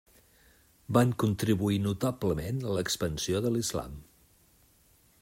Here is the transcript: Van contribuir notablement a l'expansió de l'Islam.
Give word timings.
Van 0.97 1.11
contribuir 1.23 1.77
notablement 1.83 2.65
a 2.71 2.79
l'expansió 2.79 3.43
de 3.47 3.55
l'Islam. 3.57 4.03